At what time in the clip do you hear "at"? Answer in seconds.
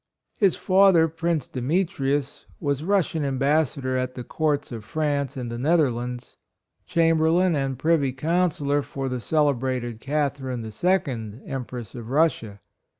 3.97-4.15